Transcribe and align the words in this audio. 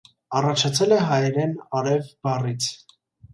Առաջացել 0.37 0.95
է 0.95 0.97
հայերեն 1.09 1.53
«արև» 1.81 2.09
բառից։ 2.29 2.71